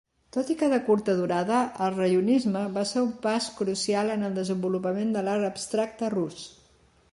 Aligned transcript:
Tot 0.35 0.47
i 0.51 0.53
que 0.61 0.69
de 0.69 0.77
curta 0.85 1.13
durada, 1.19 1.59
el 1.87 1.91
raionisme 1.97 2.63
va 2.79 2.85
ser 2.93 3.05
un 3.09 3.13
pas 3.27 3.51
crucial 3.61 4.09
en 4.15 4.27
el 4.31 4.41
desenvolupament 4.41 5.15
de 5.19 5.27
l'art 5.29 5.49
abstracte 5.53 6.13
rus. 6.19 6.43